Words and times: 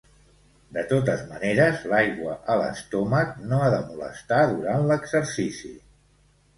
De 0.77 0.83
totes 0.91 1.21
maneres 1.33 1.83
l'aigua 1.91 2.35
a 2.55 2.57
l'estómac 2.63 3.39
no 3.53 3.63
ha 3.65 3.71
de 3.77 3.85
molestar 3.93 4.43
durant 4.57 4.91
l'exercici. 4.93 5.77